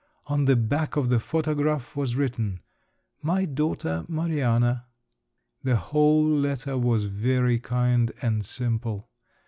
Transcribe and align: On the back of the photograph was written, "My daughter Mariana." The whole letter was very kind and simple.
On 0.25 0.45
the 0.45 0.55
back 0.55 0.95
of 0.95 1.09
the 1.09 1.19
photograph 1.19 1.95
was 1.95 2.15
written, 2.15 2.61
"My 3.21 3.45
daughter 3.45 4.03
Mariana." 4.07 4.87
The 5.61 5.75
whole 5.75 6.25
letter 6.27 6.75
was 6.75 7.05
very 7.05 7.59
kind 7.59 8.11
and 8.19 8.43
simple. 8.43 9.11